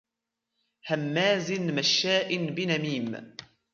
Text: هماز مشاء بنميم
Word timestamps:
هماز 0.87 1.51
مشاء 1.51 2.49
بنميم 2.55 3.35